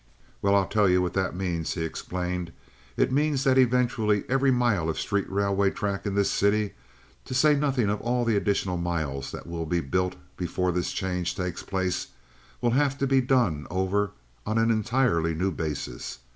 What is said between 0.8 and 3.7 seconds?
you what that means," he explained. "It means that